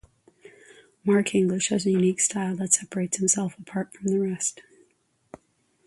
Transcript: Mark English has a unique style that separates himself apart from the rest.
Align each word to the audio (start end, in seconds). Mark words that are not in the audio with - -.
Mark 1.05 1.35
English 1.35 1.69
has 1.69 1.85
a 1.85 1.91
unique 1.91 2.19
style 2.19 2.55
that 2.55 2.73
separates 2.73 3.17
himself 3.17 3.55
apart 3.59 3.93
from 3.93 4.07
the 4.07 4.17
rest. 4.19 4.61